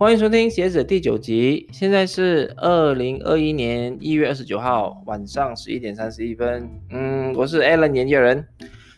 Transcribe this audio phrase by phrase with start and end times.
[0.00, 1.68] 欢迎收听鞋子第九集。
[1.72, 6.66] 现在是二零二一年一月二十九号晚上十一点三十一分。
[6.88, 8.46] 嗯，我是 Alan 研究人。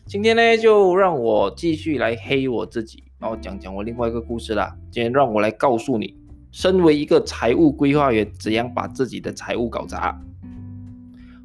[0.06, 4.76] 今天呢，就让我继续来黑我自己，然后讲讲我另外一个故事啦。
[4.92, 6.16] 今天让我来告诉你，
[6.52, 10.16] 身为一个财务规划员，怎样把自己的财务搞砸。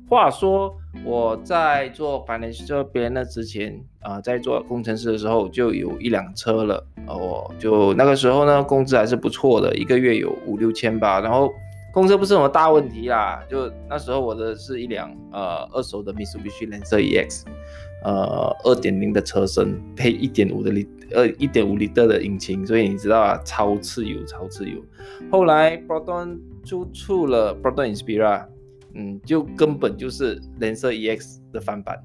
[0.07, 0.71] 话说
[1.03, 11.19] 我在做 financial plan 的之前啊，在做工程师的时候就有一辆车了哦，就那个时候呢，工资还是不错的，一个月有五六千吧。
[11.19, 11.53] 然后
[11.91, 17.43] 公车不是什么大问题啦，就那时候我的是一辆呃二手的 Mitsubishi Lancer EX，
[18.03, 24.79] 呃二点零的车身配一点五的里呃一点五升的引擎，所以你知道啊，超自由，超自由。
[25.31, 28.45] 后来 b r o d o n 就出了 b r o d o n Inspira。
[28.99, 32.01] 嗯，就根本就是蓝色 EX 的翻版，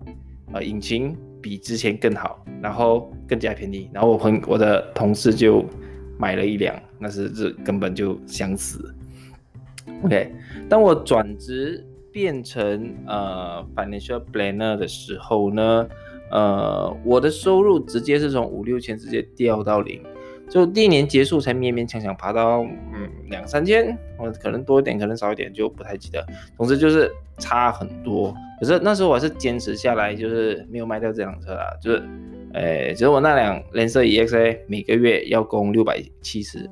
[0.53, 5.65] 呃，引擎比之前更好，然后更加便宜，然后我朋我的同事就
[6.17, 8.95] 买了一辆，那是这根本就想死。
[10.05, 10.33] OK，
[10.69, 15.89] 当我转职变成呃 financial planner 的时候呢，
[16.31, 20.01] 呃，我的收入直接是从五六千直接掉到零。
[20.53, 26.23] 就第一年结束才勉勉强强爬到嗯两三千，或可能多一点，可能少一点，就不太记得。
[26.59, 28.35] 总之就是差很多。
[28.61, 31.75] 可是那时候我还是坚持下来，就是没有卖掉这辆车啦。
[31.81, 32.03] 就是，
[32.53, 36.69] 诶，只是我那辆蓝色 EXA 每个月要供六百七十，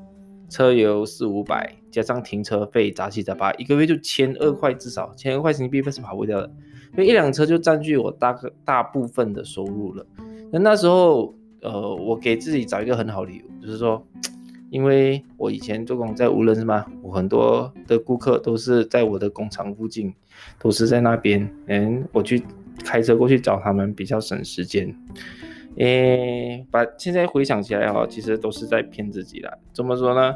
[0.51, 6.47] 车油四五百，加上停车费杂七杂八，一个月就千二块，至少千二块新币是跑不掉的。
[6.92, 10.05] 因为一辆车就占据我大大部分的收入了。
[10.53, 11.34] 那那时候。
[11.62, 14.05] 呃，我给自己找一个很好理由，就是说，
[14.69, 16.85] 因为我以前做工在无人是吗？
[17.03, 20.13] 我很多的顾客都是在我的工厂附近，
[20.59, 22.43] 都是在那边，嗯，我去
[22.85, 24.93] 开车过去找他们比较省时间。
[25.77, 29.59] 诶，把现在回想起来哦，其实都是在骗自己的。
[29.73, 30.35] 怎么说呢？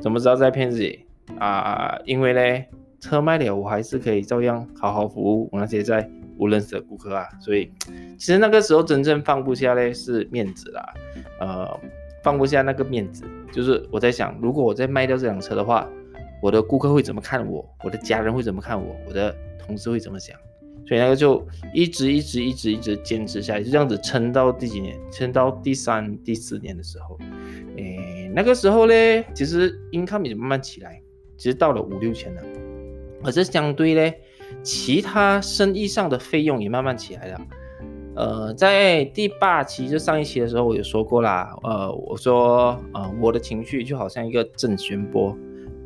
[0.00, 1.06] 怎么知道在骗自己
[1.38, 1.96] 啊？
[2.04, 2.64] 因为呢，
[2.98, 6.10] 车卖了，我还是可以照样好好服务我那些在。
[6.38, 7.70] 不认识的顾客啊，所以
[8.18, 10.94] 其实那个时候真正放不下嘞是面子啦，
[11.38, 11.80] 呃，
[12.22, 15.88] 放不下那个面子，就是我在想，如果我再卖掉这辆车的话，
[16.40, 17.68] 我的顾客会怎么看我？
[17.84, 18.96] 我的家人会怎么看我？
[19.06, 20.36] 我的同事会怎么想？
[20.86, 24.98] 所以那个就一直一直一直一直坚持下来，就这样子撑到第几年？
[25.10, 27.18] 撑到第三、第四年的时候，
[27.76, 31.00] 诶，那个时候嘞，其实 income 也慢慢起来，
[31.36, 32.42] 其实到了五六千了，
[33.22, 34.20] 可是相对嘞。
[34.62, 37.40] 其他生意上的费用也慢慢起来了。
[38.14, 41.50] 呃，在第八期就上一期的时候，我有说过啦。
[41.62, 45.34] 呃，我说，呃，我的情绪就好像一个正弦波，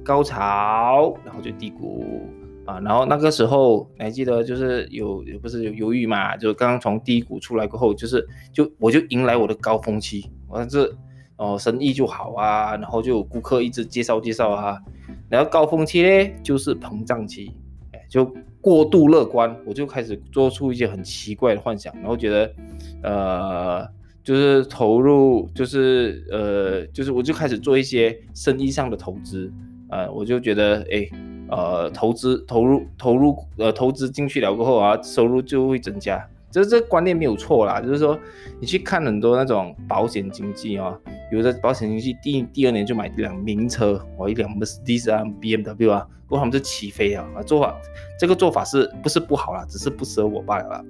[0.05, 2.27] 高潮，然后就低谷
[2.65, 2.81] 啊。
[2.81, 6.37] 然后那个时候，你还记得就是有，不是有犹豫嘛？
[6.37, 10.29] 就刚刚从低谷出来过后，就是就我就迎来我的高峰期。
[10.49, 10.93] 我这
[11.37, 14.81] 哦，生意就好啊，然后就有顾客一直介绍介绍啊。
[15.29, 17.53] 然后高峰期呢，就是膨胀期，
[17.93, 18.29] 哎，就。
[18.67, 22.53] 过度乐观，我就开始做出一些很奇怪的幻想，然后觉得，
[23.01, 23.89] 呃，
[24.25, 29.53] 就是投入，就是呃，就是我就开始做一些生意上的投资，
[29.89, 31.09] 呃，我就觉得，哎，
[31.49, 36.29] 呃，投资投入投入呃投资进去了过后啊，收入就会增加。
[36.57, 38.19] 就是这观念没有错啦，就是说
[38.59, 40.99] 你去看很多那种保险经纪啊，
[41.31, 47.77] 有的保险经纪第第二年就买一辆名车，哦，一辆 Mercedes 啊，BMW 啊，不过他们就起飞啊，做法
[48.19, 49.67] 这个做法是不是不好啦？
[49.69, 50.85] 只是不适合我罢了啦。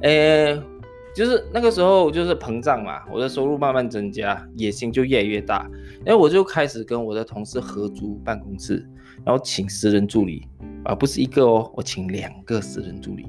[0.00, 0.54] 呃，
[1.12, 5.68] 就是那个时候就是膨胀嘛，我的收入慢慢增加，野心就越来越大，
[6.04, 8.88] 然后，我就开始跟我的同事合租办公室，
[9.24, 10.46] 然后请私人助理
[10.84, 13.26] 啊，不是一个哦，我请两个私人助理。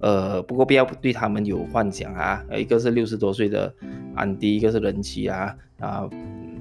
[0.00, 2.44] 呃，不过不要对他们有幻想啊！
[2.56, 3.72] 一个是六十多岁的
[4.14, 6.08] 安迪，一个是人妻啊啊，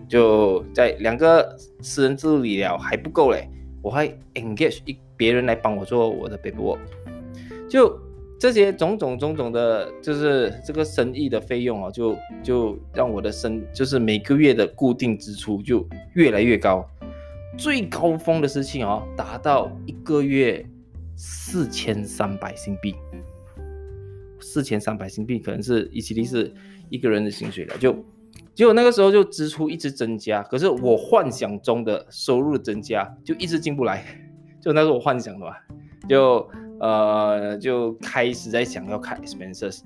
[0.08, 3.48] 就在两个私人助理了还不够嘞，
[3.82, 6.80] 我还 engage 一别人来帮我做我的 paperwork，
[7.70, 8.00] 就
[8.40, 16.84] 这些种种种种的，就是这个生意的费用啊，就就让我的生就是每个月的固定支出就越来越高，
[17.56, 20.66] 最高峰的事情哦，达到一个月
[21.16, 22.96] 四千三百新币。
[24.48, 26.54] 四千三百新币可能是一期是
[26.90, 27.94] 一个人的薪水了，就
[28.56, 34.06] 结果那个时候就支出一直增加，可是我幻想中的收入增加就一直进不来，
[34.62, 35.62] 就那是我幻想的吧，
[36.08, 36.50] 就
[36.80, 39.82] 呃就开始在想要看 expenses，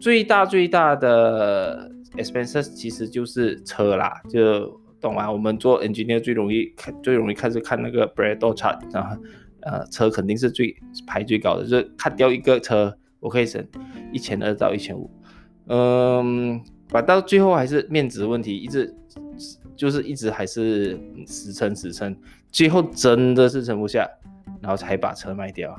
[0.00, 5.30] 最大最大的 expenses 其实就是车啦，就懂吗？
[5.30, 9.14] 我们做 engineer 最容易看最容易开始看那个 bread or chart，然后
[9.60, 10.74] 呃车肯定是最
[11.06, 12.96] 排最高的，就是看掉一个车。
[13.20, 13.66] 我可以省
[14.12, 15.10] 一千二到一千五，
[15.66, 18.94] 嗯，把到最后还是面子问题，一直
[19.74, 22.16] 就是一直还是死撑死撑，
[22.50, 24.08] 最后真的是撑不下，
[24.60, 25.78] 然后才把车卖掉。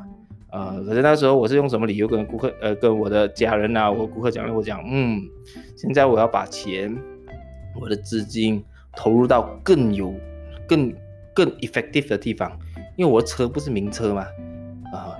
[0.49, 5.21] 呃，可是那时候我是用什么理由跟顾客呃跟我的家人啊，我顾客讲，我讲，嗯，
[5.75, 6.95] 现在我要把钱，
[7.79, 8.63] 我的资金
[8.95, 10.13] 投入到更有
[10.65, 10.93] 更
[11.33, 12.57] 更 effective 的地方，
[12.95, 14.25] 因为我的车不是名车嘛，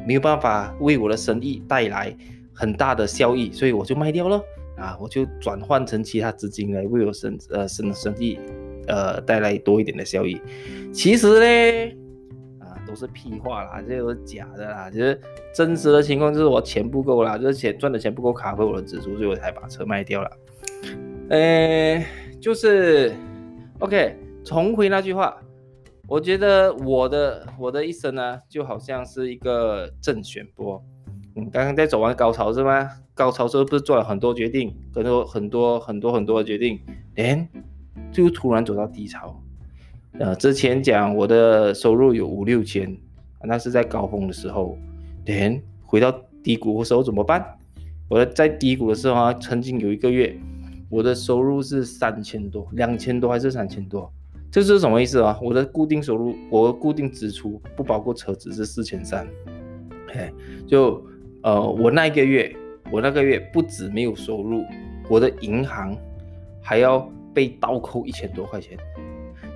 [0.07, 2.15] 没有办法为我的生意带来
[2.54, 4.42] 很大的效益，所以我就卖掉了，
[4.77, 8.39] 啊，我就转换成其他资金来为我生呃生生意
[8.88, 10.42] 呃带来多一点的效益。
[10.94, 11.95] 其实呢
[12.59, 12.74] 啊。
[12.88, 14.89] 都是屁话啦，这都是假的啦。
[14.89, 15.19] 就是
[15.54, 20.31] 真实的情况就是我钱不够啦，就是钱赚的钱不够卡回我的支出，所以我才把车卖掉了。
[21.30, 22.01] 呃，
[22.39, 23.13] 就是
[23.80, 25.36] OK，重回那句话，
[26.09, 30.81] 我觉得我的我的一生呢，就好像是一个正选波。
[31.36, 32.89] 嗯，刚刚在走完高潮是吗？
[33.13, 36.80] 高潮时候不是做了很多决定，很多很多很多很多的决定，
[37.15, 37.45] 哎，
[38.12, 39.38] 就突然走到低潮。
[40.13, 42.98] 呃，之前讲我的收入有五六千，
[43.44, 44.77] 那是在高峰的时候，
[45.25, 46.09] 连回到
[46.42, 47.45] 低谷的时候怎么办？
[48.07, 50.39] 我在低谷的时候啊，曾经有一个月，
[50.89, 54.09] 我的收入是三千多，两千多还是三千多？
[54.50, 55.38] 这是什么意思啊？
[55.42, 59.28] 我的固定收入，我的固定支出不包括车子是四千三，
[60.08, 60.32] 嘿，
[60.66, 61.06] 就
[61.44, 62.56] 呃，我那一个月，
[62.92, 64.64] 我那个月不止没有收入，
[65.10, 65.96] 我的银行
[66.62, 68.78] 还要被倒扣一千多块钱。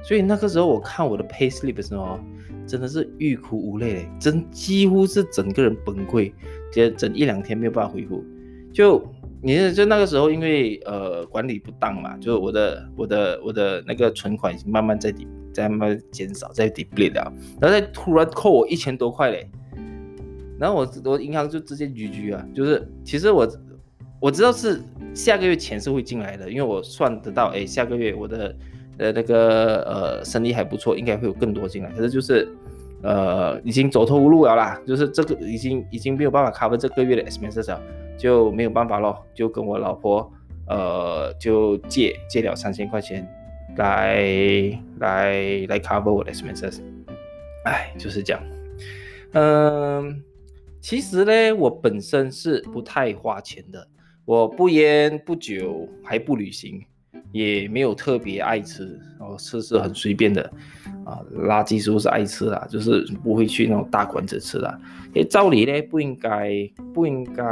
[0.03, 2.19] 所以那个时候我看我的 pay slip 的时候，
[2.67, 6.33] 真的是欲哭无泪，真几乎是整个人崩溃，
[6.71, 8.23] 接整一两天没有办法恢复。
[8.73, 8.99] 就
[9.41, 19.49] 你是就那个时候，因为呃管理不当嘛，就我的我的我的那个存款已经慢慢在底在慢慢减少，在 deplete 了，然后再突然扣我一千多块嘞，
[20.59, 23.47] 然后我我银行就直接 GG 啊，就是其实我
[24.19, 24.81] 我知道是
[25.13, 28.55] 下个月钱是会进来的，因为我算得到，哎下个月我的。
[28.97, 31.89] 呃，那个呃，生意还不错，应该会有更多进来。
[31.91, 32.47] 可是就是，
[33.03, 37.81] 呃，已经走投无路了啦，就是这个已经已经没有办法 cover 这个月的 expenses 了，
[38.17, 40.31] 就没有办法咯，就跟我老婆
[40.67, 43.27] 呃就借借了三千块钱
[43.77, 44.15] 来
[44.99, 45.33] 来
[45.67, 46.79] 来 cover 我的 expenses。
[47.65, 48.41] 哎，就是这样。
[49.33, 50.21] 嗯，
[50.79, 53.87] 其实呢，我本身是不太花钱的，
[54.25, 56.83] 我不烟不酒还不旅行。
[57.31, 60.43] 也没有特别爱吃，然后吃是很随便的，
[61.05, 64.77] 啊，垃圾食物是爱吃啦，就是不会去那种大馆子吃啦。
[65.13, 67.43] 诶，照理呢不应该不应该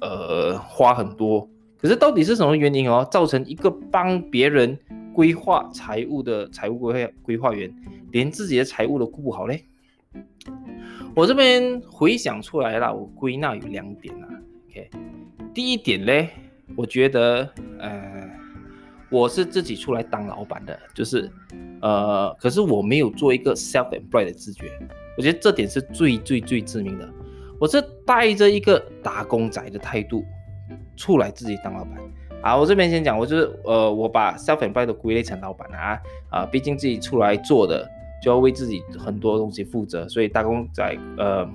[0.00, 1.48] 呃花很多，
[1.78, 4.76] 可是到底是什么原因哦，造成一个帮别人
[5.12, 7.72] 规划财务的财务规划规划员，
[8.10, 9.64] 连自己的财务都顾不好嘞？
[11.14, 14.26] 我这边回想出来了，我归纳有两点啊。
[14.68, 14.90] OK，
[15.54, 16.28] 第一点呢，
[16.74, 17.48] 我觉得。
[19.10, 21.28] 我是自己出来当老板的，就是，
[21.82, 24.70] 呃，可是我没有做一个 self-employed 的自觉，
[25.16, 27.08] 我觉得这点是最最最致命的。
[27.58, 30.24] 我是带着一个打工仔的态度
[30.96, 31.94] 出来自己当老板。
[32.40, 37.86] 啊，我这边先讲，我就是，呃，我把 self-employed 归类成老板啊，啊，毕竟自己出来做的
[38.22, 41.46] 就要为自己很多东西负责，所以打工仔，呃，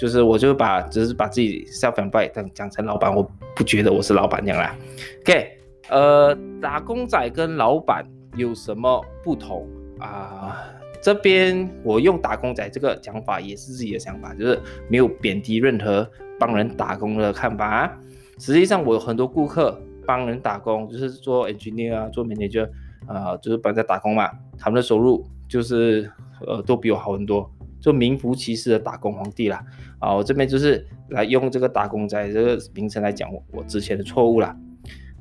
[0.00, 3.22] 就是我就把只是把自己 self-employed 讲讲成老板，我
[3.54, 4.74] 不觉得我是老板这样啦。
[5.20, 5.55] OK。
[5.88, 8.04] 呃，打工仔跟老板
[8.36, 9.66] 有什么不同
[9.98, 10.56] 啊？
[11.02, 16.08] 这边我用打工仔这个讲法也是自己的想法，就是没有贬低任何
[16.40, 17.96] 帮人打工的看法。
[18.38, 22.68] 实际上，我有很多顾客帮人打工，就是做 engineer 啊，做 manager
[23.06, 24.28] 啊，就是帮人家打工嘛。
[24.58, 26.10] 他们的收入就是
[26.44, 27.48] 呃，都比我好很多，
[27.80, 29.64] 就名副其实的打工皇帝啦。
[30.00, 34.56] 啊，我这边就是来用这个打工仔这个名称来讲我之前的错误啦。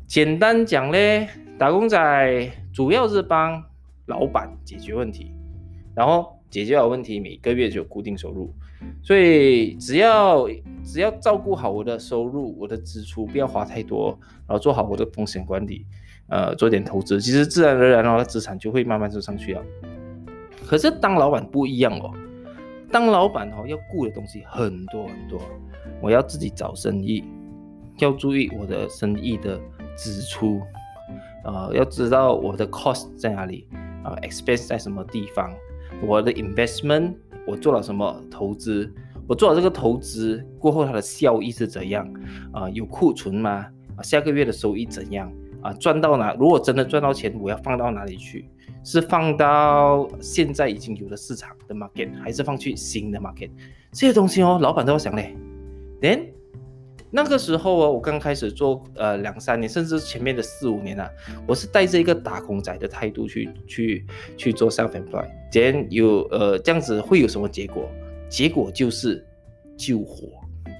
[0.07, 3.61] 简单讲嘞，打工仔主要是帮
[4.05, 5.31] 老板解决问题，
[5.95, 8.53] 然后解决好问题，每个月就有固定收入。
[9.01, 10.47] 所以只要
[10.83, 15.85] 只要照顾好我的收入，我的支出不要花太多，然后做好我的风险管理，
[16.27, 19.63] 呃，做点投资，其实自然而然哦，资产就会慢慢就上去了。
[20.67, 22.13] 可是当老板不一样哦，
[22.91, 25.41] 当老板哦要顾的东西很多很多，
[25.99, 27.23] 我要自己找生意，
[27.97, 29.59] 要注意我的生意的。
[29.95, 30.61] 支出，
[31.43, 33.67] 呃，要知道我的 cost 在哪里
[34.03, 35.53] 啊，expense 在什么地方，
[36.01, 37.13] 我的 investment
[37.45, 38.91] 我做了什么投资，
[39.27, 42.07] 我做了这个投资过后它的效益是怎样
[42.51, 42.69] 啊？
[42.69, 43.67] 有库存吗？
[43.95, 45.73] 啊，下个月的收益怎样啊？
[45.73, 46.33] 赚到哪？
[46.33, 48.49] 如果真的赚到钱，我要放到哪里去？
[48.83, 53.49] 是放到现在已经有的市场的 market，还是放去新的 market？
[53.91, 55.35] 这些东西哦，老板都要想嘞。
[55.99, 56.27] Then
[57.15, 61.09] 那个时候哦，我刚开始做呃两三年，甚至前面的四五年啊，
[61.47, 64.05] 我是带着一个打工仔的态度去去
[64.35, 67.89] 去做 self employed，然有呃这样子会有什么结果？
[68.27, 69.25] 结果就是
[69.77, 70.27] 救火，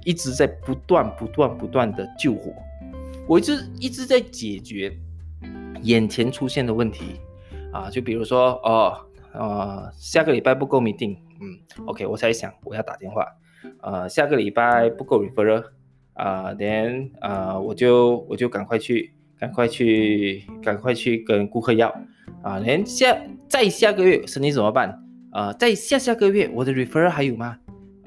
[0.04, 2.52] 一直在不断不断不断的救火，
[3.30, 4.94] 我一直一直在解决
[5.84, 7.22] 眼前出现的问题
[7.72, 9.00] 啊，就比如说哦
[9.32, 13.26] 呃下个礼拜不够 meeting，嗯，OK，我才想我要打电话，
[13.80, 15.64] 呃下个礼拜不够 referral。
[16.16, 21.94] 啊，then 啊，我就我就赶快去，赶快去，赶快去跟顾客要
[22.42, 22.60] 啊。
[22.60, 23.16] 连下
[23.48, 25.00] 再下个月生意怎么办？
[25.32, 27.58] 啊，在下下个月我的 refer 还有吗？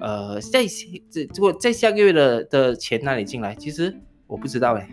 [0.00, 0.64] 呃，在
[1.10, 3.54] 这如果在下个月的的钱哪里进来？
[3.54, 3.94] 其实
[4.26, 4.88] 我不知道哎。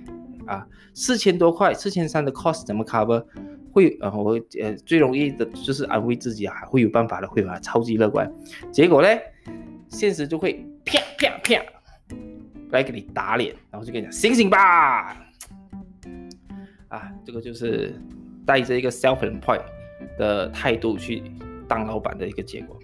[0.46, 3.26] 啊，四千多块，四千三的 cost 怎么 cover？
[3.72, 7.60] 会呃，我呃最容易的就是安慰自己啊，会有办法的，会吧？
[7.60, 8.32] 超级乐观。
[8.72, 9.08] 结果呢，
[9.90, 11.62] 现实就会啪啪啪。
[12.76, 15.18] 来给你打脸，然后就跟你讲醒醒吧！
[16.90, 17.96] 啊，这个就是
[18.46, 19.64] 带着一个 self-employed
[20.18, 21.24] 的态度去
[21.68, 22.78] 当老板的一个结果。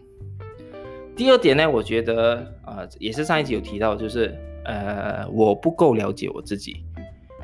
[1.15, 6.83] 第二点呢，我觉得啊，也是上一集有提到，就是呃，我不够了解我自己。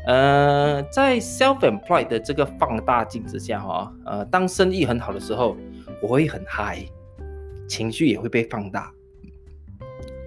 [0.07, 5.55] 呃，在 self-employed 的这个放大镜之下，哈，呃，当生意很好的时候，
[6.01, 6.83] 我会很嗨，
[7.67, 8.91] 情绪也会被放大。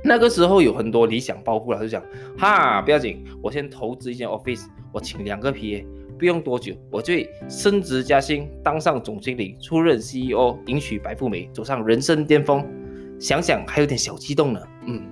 [0.03, 2.03] 那个时候有很多理想抱负了，就讲
[2.39, 5.85] 哈不要紧，我先投资一间 office，我请两个 PA，
[6.19, 7.15] 不用多久，我就
[7.49, 12.67] 升职加薪，当上总经理，出任 CEO，迎娶白富美，走上人生巅峰。
[13.19, 15.03] 想想还有点小激动呢，嗯，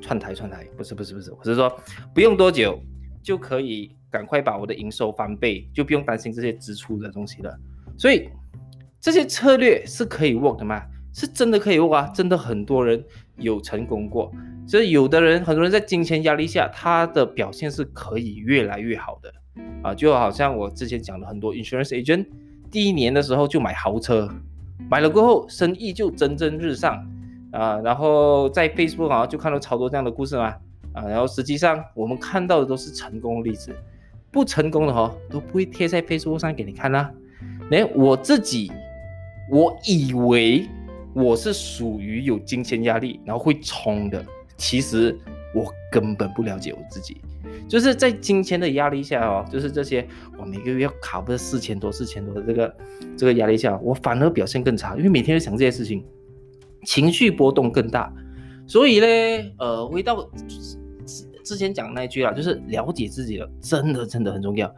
[0.00, 1.76] 串台串台，不是不是不是，我是说
[2.14, 2.80] 不用多久
[3.20, 7.52] 就可以赶快把我的营收翻倍，就不用担心这些支出的东西了。
[7.98, 8.28] 所以
[9.00, 10.80] 这些策略是可以 work 的吗？
[11.12, 13.04] 是真的可以 work 啊，真的很多人。
[13.36, 14.30] 有成功过，
[14.66, 19.32] 所以有的人，很多人在金钱压力下，他的表现是可以越来越好的。
[19.82, 22.26] 啊，就好像我之前讲的很多 insurance agent，
[22.70, 24.28] 第一年的时候就买豪车，
[24.88, 27.04] 买了过后生意就蒸蒸日上。
[27.50, 30.54] 啊，然后在 Facebook 好像就看到超多这样的故事嘛。
[30.92, 33.74] 啊，然后实际上我们看到的都是成功例子，
[34.30, 37.12] 不成功的哈都不会贴在 Facebook 上给你看啦，
[37.70, 38.72] 连我自己，
[39.50, 40.68] 我以为。
[41.14, 44.24] 我是属于有金钱压力，然后会冲的。
[44.56, 45.16] 其实
[45.54, 47.16] 我根本不了解我自己，
[47.68, 50.06] 就是在金钱的压力下哦，就是这些
[50.38, 52.76] 我每个月要卡不是四千多、四千多的这个
[53.16, 56.04] 这个压力下，我反而表现更差，因为每天都想这些事情，
[56.84, 58.12] 情绪波动更大。
[58.66, 59.06] 所以呢，
[59.58, 60.28] 呃，回到
[61.06, 64.72] 之之前讲那句啦，就是了解自己了，真的真的很重要。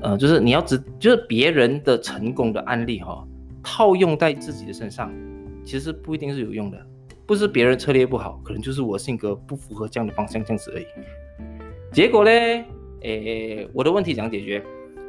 [0.00, 3.26] 呃，就是你要知，就是别人的成功的案例哈，
[3.62, 5.12] 套用在自己的身上。
[5.68, 6.86] 其实不一定是有用的，
[7.26, 10.86] 不是别人策略不好，可能就是我性格不符合这样的方向这样子而已。
[11.92, 12.30] 结果呢，
[13.02, 14.64] 诶，我的问题想解决？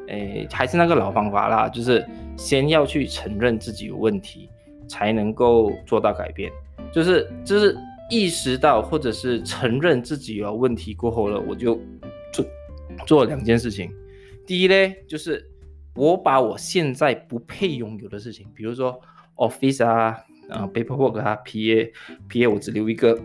[0.09, 4.49] 诶，还是那个老方法啦，就是先要去承认自己有问题，
[4.85, 6.51] 才能够做到改变。
[6.91, 7.77] 就是就是
[8.11, 11.79] 意识到或者是承认自己有问题过后了，我就
[12.33, 12.45] 做
[13.07, 13.89] 做两件事情。
[14.45, 15.49] 第一呢，就是
[15.95, 18.99] 我把我现在不配拥有的事情，比如说
[19.37, 20.17] office 啊。
[20.49, 23.17] 啊，paperwork 啊，PA，PA 我只留一个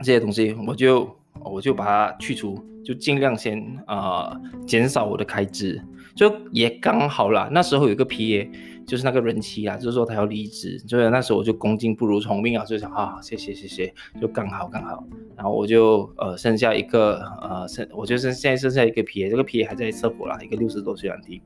[0.00, 5.82] 这些东西，我就我就把它去除，就尽量先啊减少我的开支，
[6.14, 7.48] 就也刚好啦。
[7.52, 8.48] 那时候有一个 PA，
[8.86, 15.04] 就是那个人妻啊，就是说他要离职，所以那时候我就恭敬不如从命啊，就想啊，谢谢谢谢，就刚好刚好，
[15.36, 21.42] 然后我就呃剩下一个呃剩，我就剩现在剩下一个 PA，这个 PA 还在社保啦，一个六十多岁阿弟，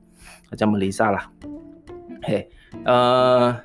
[0.49, 1.31] 他叫 Melissa 啦，
[2.21, 2.47] 嘿，
[2.85, 3.57] 呃。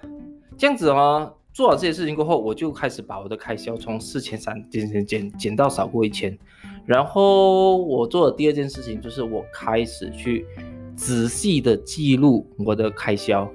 [0.58, 6.36] 这样子哦，做好这些事情过后，我就开始把我的开销从四千三减减减减到少过一千。
[6.84, 10.44] 然后我做的第二件事情就是，我开始去
[10.96, 13.48] 仔细的记录我的开销，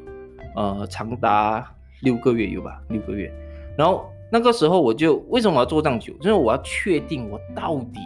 [0.55, 3.29] 呃，长达六个月有吧，六个月。
[3.77, 6.13] 然后那个时候我就为什么要做这样久？
[6.21, 7.99] 因为我要确定我到底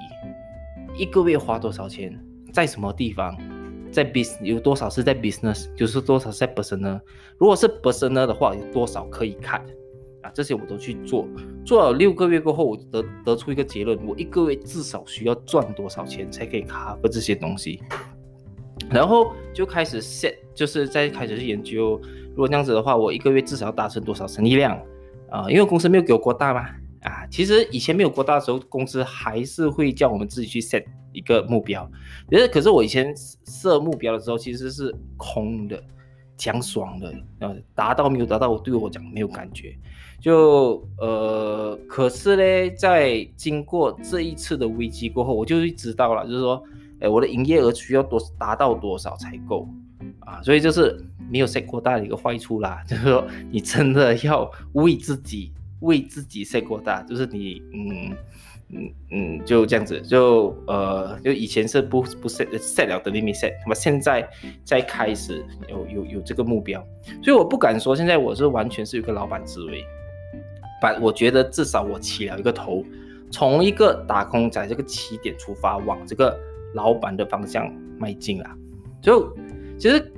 [0.98, 2.20] 一个月花多少钱，
[2.52, 3.38] 在什么地方。
[3.92, 7.00] 在 business 有多少是在 business，就是多少在 personal。
[7.38, 9.60] 如果是 personal 的话，有多少可以看
[10.22, 10.32] 啊？
[10.34, 11.28] 这些我都去做，
[11.66, 17.82] 做了六个月过后，我得得出一个结论：我一个月至少需要赚多少钱才可以 cover 这些东西。
[18.90, 24.80] 然后就开始 set，就是在开始去研究，如果这样子的话，我一个月至少要达成多少生意量
[25.30, 25.50] 啊？
[25.50, 26.68] 因为公司没有给我过大嘛。
[27.04, 30.84] 啊，其实以前没有过大的时候，公司还是会叫我们自己去 set
[31.18, 31.90] 一个目标。
[32.30, 33.14] 可是，可是我以前
[33.46, 35.82] 设目标的时候其实是空的，
[36.38, 39.76] 讲爽的，呃，达到没有达到，我对我讲没有感觉。
[40.20, 46.64] 就呃，可是呢，在经过这一次的危机过后，我就知道了，就是说，
[47.00, 49.68] 哎，我的营业额需要多达到多少才够
[50.20, 50.42] 啊？
[50.44, 58.16] 所以就是没有 set 过大的一个坏处啦， 就是说你真的要为自己为自己 set 过大，就是你嗯。
[58.70, 64.30] 嗯嗯，就这样子，就呃，就以前是不不 set set 了的 limit set，那么现在
[64.66, 66.86] 在开始有有有这个目标，
[67.24, 69.82] 所以我不敢说现在我是完全是一个老板思维，
[70.82, 72.84] 把我觉得至少我起了一个头，
[73.32, 76.38] 从一个打工仔这个起点出发，往这个
[76.74, 78.50] 老板的方向迈进了。
[79.02, 79.34] 就
[79.80, 80.12] 其实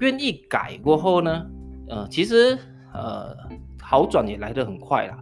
[0.00, 1.46] 愿意改过后呢，
[1.90, 2.56] 呃，其实
[2.94, 3.36] 呃
[3.78, 5.18] 好转也来得很快了。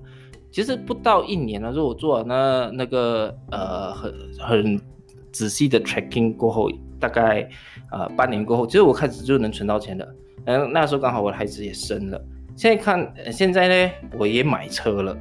[0.52, 4.80] 其实不到一年了，如果做那那个呃很很
[5.32, 7.48] 仔细的 tracking 过后，大概
[7.90, 10.14] 呃半年过后，其实我开始就能存到钱的。
[10.44, 12.22] 嗯，那时候刚好我的孩子也生了。
[12.54, 15.16] 现在看现在呢，我也买车了。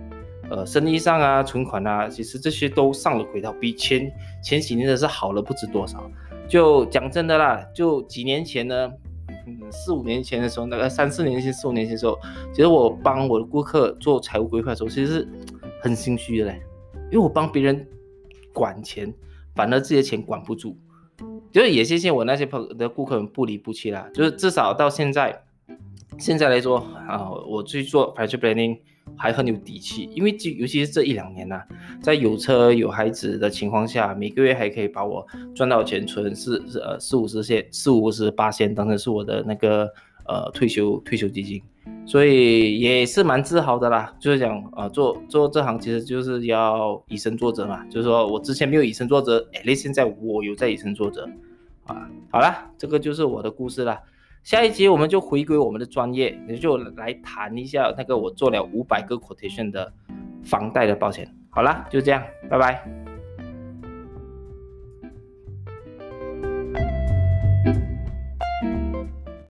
[0.49, 4.11] 呃，生意上啊，存款啊，其实这些都上了轨道，比前
[4.43, 6.03] 前几年的是好了不知多少。
[6.45, 8.91] 就讲真的啦，就几年前呢。
[9.71, 12.17] 四五年前的时候，大概三四年前、四五年前的时候，
[12.53, 15.27] 其实我帮我的顾客做财务规划的时候，其实是
[15.81, 16.61] 很心虚的嘞，
[17.05, 17.87] 因为我帮别人
[18.53, 19.13] 管钱，
[19.55, 20.77] 反而自己的钱管不住。
[21.51, 25.43] 就是也谢谢我那些朋的顾客们不离不弃啦，就是至少到现在，
[26.17, 26.77] 现在来说
[27.07, 28.79] 啊，我去做 financial planning。
[29.17, 31.61] 还很有底气，因为尤其是这一两年呐，
[32.01, 39.87] 在有车有孩子的情况下，每个月还可以把我赚到钱存四呃四五十线四五十八线当成是我的那个
[40.27, 41.61] 呃退休退休基金，
[42.05, 44.13] 所以也是蛮自豪的啦。
[44.19, 51.29] 就是讲啊，做做这行其实就是要以身作则嘛，就是说我之前没有以身作则，哎，现在我有在以身作则
[51.85, 52.09] 啊。
[52.31, 53.99] 好了，这个就是我的故事了。
[54.43, 59.91] 下一集我们就回归我们的专业，也就来谈一下那个我做了五百个 quotation 的
[60.43, 61.27] 房贷的保险。
[61.49, 63.10] 好啦，就这样，拜拜。